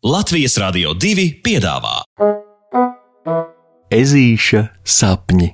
[0.00, 1.98] Latvijas Rādio 2 piedāvā
[3.92, 5.50] Ezīša sapņi.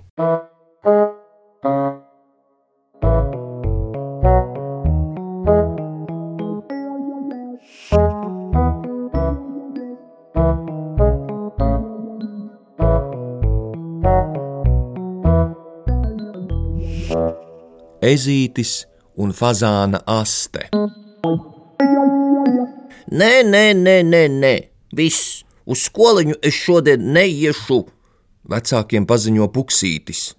[17.98, 18.76] Ezītis
[19.18, 20.68] un fazāna aste.
[23.06, 24.54] Nē, nē, nē, nē, nē.
[24.96, 27.84] viss, uz skoliņu es šodien neiešu.
[28.50, 30.32] Vecākiem paziņo puksītis.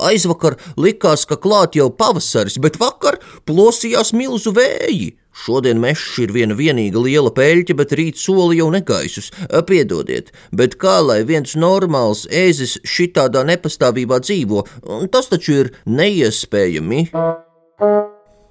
[0.00, 3.16] Aizvakar likās, ka klāt jau pavasaris, bet vakar
[3.48, 5.16] plosījās milzu vēji.
[5.32, 9.32] Šodien mežs ir viena vienīga liela peļķe, bet rīt soli jau negaisus.
[9.64, 14.66] Piedodiet, bet kā lai viens normāls ēzis šitādā nepastāvībā dzīvo,
[15.08, 17.06] tas taču ir neiespējami.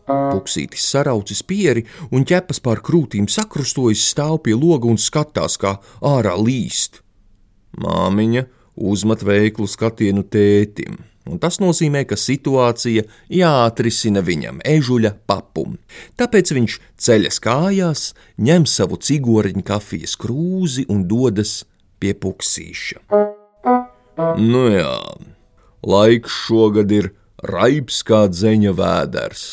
[0.09, 6.33] Puksītis saraucis pieri un ķepas pār krūtīm sakrustojas stāv pie loga un skatās, kā ārā
[6.39, 7.03] līst.
[7.77, 8.47] Māmiņa
[8.89, 10.97] uzmet veiklu skatienu tētim,
[11.29, 15.77] un tas nozīmē, ka situācija jāatrisina viņam ežuļa papum.
[16.17, 18.05] Tāpēc viņš ceļas kājās,
[18.41, 21.61] ņem savu cigoriņu kafijas krūzi un dodas
[22.01, 23.03] pie puksīša.
[24.39, 24.97] Nu jā,
[25.85, 27.13] laiks šogad ir
[27.45, 29.49] raips kā dzeņa vēders.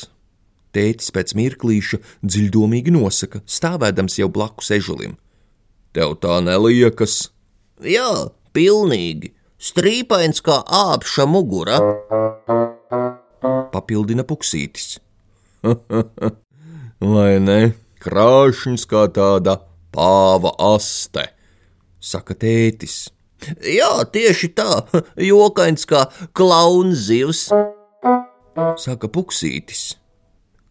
[0.76, 5.14] Tētis pēc mirklīša dziļdomīgi nosaka, stāvēdams jau blakus ežulim.
[5.96, 7.30] Tev tā neliekas?
[7.80, 9.32] Jā, pilnīgi.
[9.56, 11.80] Strīpains kā āpša mugura.
[13.72, 14.98] Papildina puksītis.
[17.16, 17.60] Vai ne?
[18.04, 19.56] Krāšņs kā tāda
[19.96, 21.30] pāva aste,
[21.96, 23.06] saka tētis.
[23.64, 24.82] Jā, tieši tā,
[25.24, 26.04] jokains kā
[26.36, 27.46] klauns zivs,
[28.84, 29.94] saka puksītis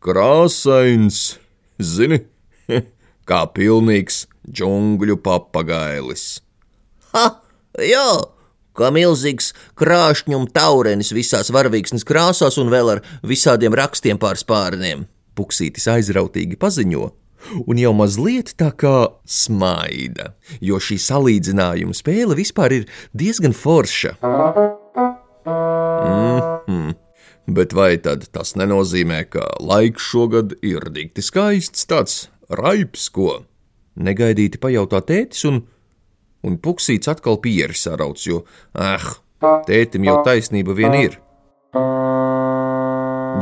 [0.05, 1.39] krāsains,
[1.81, 2.21] zini,
[3.29, 6.25] kā pilnīgs džungļu papagailis.
[7.15, 7.25] Ha!
[7.81, 8.07] Jā!
[8.75, 15.05] Kā milzīgs krāšņuma taurenis visās varavīksnes krāsās un vēl ar visādiem rakstiem pār spārniem.
[15.35, 17.07] Puksītis aizrautīgi paziņo,
[17.63, 22.85] un jau mazliet tā kā smaida, jo šī salīdzinājuma spēle vispār ir
[23.15, 24.17] diezgan forša.
[25.45, 27.04] Mm -hmm.
[27.45, 33.43] Bet vai tad tas nenozīmē, ka laiks šogad ir dikti skaists, tāds raips, ko?
[33.95, 35.61] Negaidīti pajautā tētis, un,
[36.41, 38.41] un puksīts atkal pieri sarauc, jo,
[38.73, 39.05] ah,
[39.69, 41.19] tētim jau taisnība vien ir.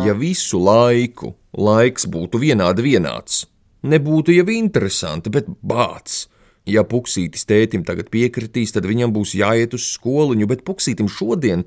[0.04, 3.46] Ja visu laiku laiks būtu vienādi vienāds,
[3.88, 6.28] nebūtu jau interesanti, bet bāts.
[6.68, 11.66] Ja puksītis tētim tagad piekritīs, tad viņam būs jāiet uz skoliņu, bet puksītim šodien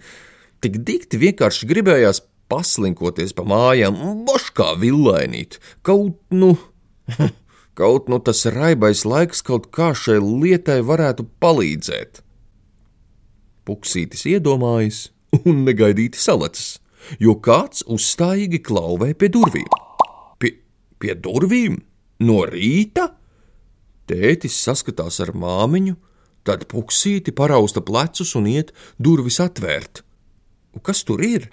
[0.64, 6.54] Tik dikti vienkārši gribējās paslinkoties pa mājām, boškā villainīt, kaut nu.
[7.76, 12.22] Kaut nu tas raibais laiks kaut kā šai lietai varētu palīdzēt.
[13.68, 15.00] Puksītis iedomājas
[15.44, 16.78] un negaidīti salacis,
[17.20, 19.68] jo kāds uzstājīgi klauvē pie durvīm.
[20.40, 20.54] Pie,
[20.96, 21.76] pie durvīm?
[22.24, 23.10] No rīta?
[24.08, 25.98] Tētis saskatās ar māmiņu,
[26.48, 30.05] tad puksīti parausta plecus un iet durvis atvērt.
[30.82, 31.48] Kas tur ir?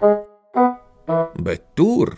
[1.40, 2.16] Bet tur,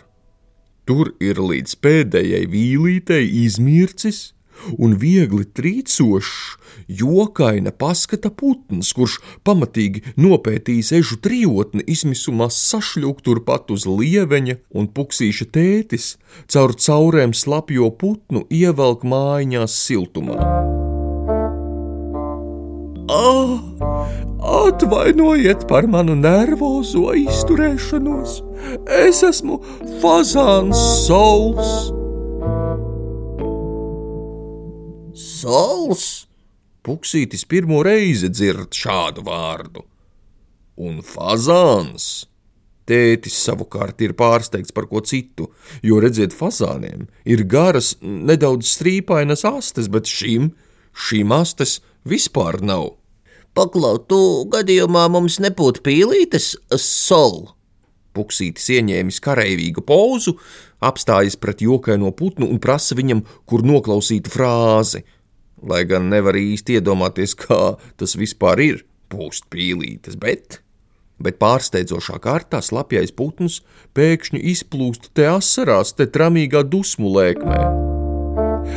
[0.87, 4.31] tur ir līdz pēdējai vīlītei izmircis
[4.77, 6.57] un viegli trīcošs,
[6.87, 15.51] jokaina paskata putns, kurš pamatīgi nopētījis ežu trijotni, izmisumā sašļūk turpat uz lieveņa, un puksīša
[15.53, 16.15] tētis
[16.47, 20.76] caur caurēm slapjo putnu ievelk mājiņās siltumā.
[23.09, 23.59] Oh,
[24.67, 28.41] atvainojiet par manu nervozo izturēšanos.
[28.91, 29.61] Es esmu
[30.01, 31.69] fazāns sols.
[35.15, 36.03] Sols?
[36.83, 39.87] Puksītis pirmo reizi dzird šādu vārdu.
[40.75, 42.27] Un fazāns.
[42.87, 45.47] Tētis savukārt ir pārsteigts par ko citu,
[45.83, 50.51] jo redziet, fazāniem ir garas, nedaudz strīpainas astes, bet šim,
[51.07, 52.95] šīm astes vispār nav.
[53.57, 54.19] Paklau, tu
[54.53, 57.55] gadījumā mums nebūtu pīlītes sol.
[58.17, 60.35] Puksītis ieņēmis kareivīgu pozu,
[60.81, 65.03] apstājas pret jokaino putnu un prasa viņam, kur noklausīt frāzi.
[65.57, 70.61] Lai gan nevar īsti iedomāties, kā tas vispār ir pūst pīlītes, bet,
[71.17, 73.63] bet pārsteidzošā kārtā slapjais putns
[73.97, 77.96] pēkšņi izplūst te asarās, te tramīgā dusmu lēkmē.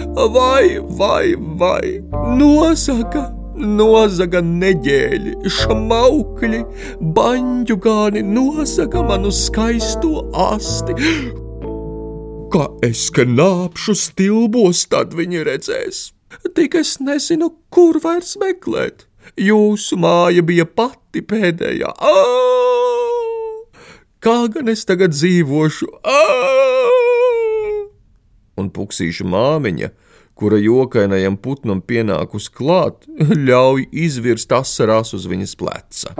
[0.08, 2.00] Vai, vai, vai,
[2.38, 3.28] nosaka!
[3.60, 6.60] nozaga neģēļi, šmaukļi,
[7.16, 10.96] baņģugāni nozaga manu skaisto asti.
[12.50, 16.08] Kā es knāpšu stilbos, tad viņi redzēs.
[16.56, 19.06] Tik es nezinu, kur vairs meklēt.
[19.38, 21.92] Jūsu māja bija pati pēdējā.
[21.94, 22.16] Ā!
[24.20, 25.92] Kā gan es tagad dzīvošu?
[26.04, 26.39] Ā!
[28.60, 29.90] Un puksīša māmiņa,
[30.38, 33.08] kura jokainajam putnam pienākus klāt,
[33.48, 36.14] ļauj izvirst asarās uz viņas pleca.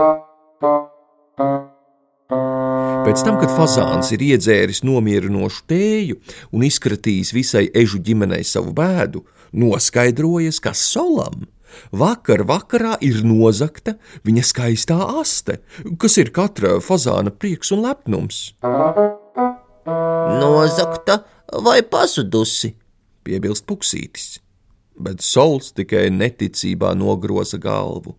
[3.01, 6.19] Pēc tam, kad fazāns ir iedzēris nomierinošu tēju
[6.53, 9.23] un izkratījis visai ežu ģimenei savu bēdu,
[9.57, 11.47] noskaidrojas, ka solam
[11.91, 13.95] vakar vakarā ir nozagta
[14.27, 15.59] viņa skaistā aste,
[15.99, 18.51] kas ir katra fazāna prieks un lepnums.
[20.41, 22.75] Nozagta vai pazudusi?
[23.21, 24.39] Piebilst puksītis,
[24.97, 28.15] bet sols tikai neticībā nogroza galvu,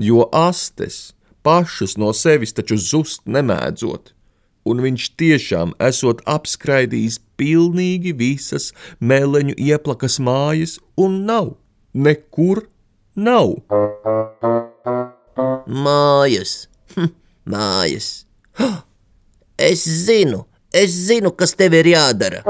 [0.00, 1.16] jo astes
[1.46, 4.12] pašas no sevis taču zust nemēdzot.
[4.66, 11.52] Un viņš tiešām esot apskraidījis pilnīgi visas meleņu ieplakas mājas, un nav,
[11.94, 12.64] nekur
[13.14, 13.54] nav.
[15.86, 16.66] Mājas,
[16.96, 17.14] hm,
[17.54, 18.10] mājas.
[19.56, 22.42] Es zinu, es zinu, kas tev ir jādara.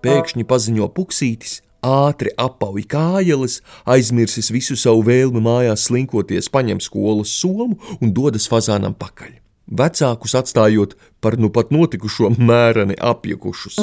[0.00, 7.76] Pēkšņi paziņo puksītis, ātri apauj kājeles, aizmirsis visu savu vēlmi mājās slinkoties, paņem skolas somu
[8.00, 9.36] un dodas fazānam pakaļ.
[9.70, 13.78] Vecākus atstājot par nu pat notikušo mēreni apjukušus.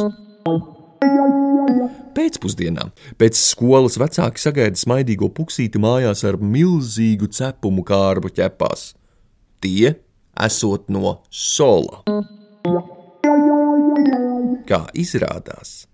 [2.17, 2.87] Pēcpusdienā
[3.21, 8.89] pēc skolas vecāki sagaida smaidīgo puksīti mājās ar milzīgu cepumu kārbu ķepās.
[9.61, 9.93] Tie
[10.47, 12.01] esot no sola.
[14.67, 15.85] Kā izrādās,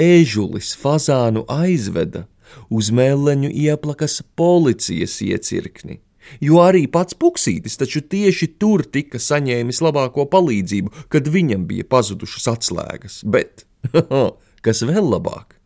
[0.00, 2.26] ežulis fazānu aizveda
[2.70, 6.00] uz mēleņu ieplakas policijas iecirkni,
[6.42, 12.50] jo arī pats puksītis taču tieši tur tika saņēmis labāko palīdzību, kad viņam bija pazudušas
[12.54, 13.66] atslēgas, bet,
[14.64, 15.56] kas vēl labāk,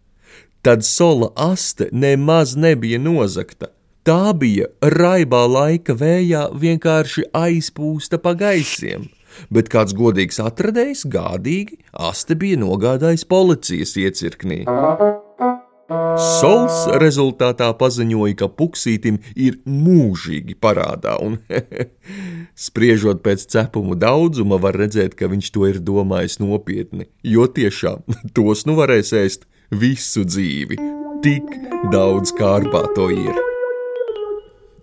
[0.64, 3.72] tad sola aste nemaz nebija nozagta.
[4.04, 9.06] Tā bija raibā laika vējā vienkārši aizpūsta pa gaisiem
[9.54, 14.64] bet kāds godīgs atradējs gādīgi aste bija nogādājis policijas iecirknī.
[16.16, 21.36] Sols rezultātā paziņoja, ka puksītim ir mūžīgi parādā, un
[22.66, 28.64] spriežot pēc cepumu daudzuma, var redzēt, ka viņš to ir domājis nopietni, jo tiešām tos
[28.68, 29.44] nu varēs ēst
[29.74, 30.80] visu dzīvi.
[31.24, 31.52] Tik
[31.92, 33.36] daudz kārbā to ir.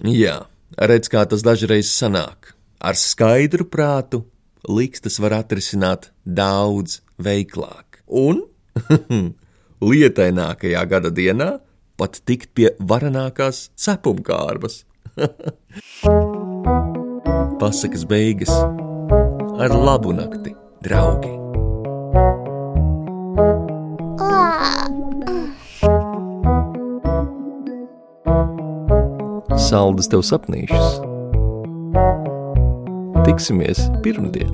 [0.05, 0.37] Jā,
[0.77, 2.53] redz, kā tas dažreiz sanāk.
[2.81, 4.23] Ar skaidru prātu
[4.69, 8.01] likstas var atrisināt daudz veiklāk.
[8.07, 8.43] Un
[9.91, 11.51] lietainākajā gada dienā
[11.97, 14.85] pat tikt pie varenākās cepumkārbas.
[17.61, 18.53] Pasakas beigas
[19.61, 21.37] ar labu nakti, draugi!
[29.61, 31.10] Saldus tev sapnīšus!
[33.31, 34.51] Tiksimies pirmdien!